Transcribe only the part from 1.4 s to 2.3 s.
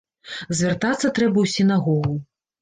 ў сінагогу.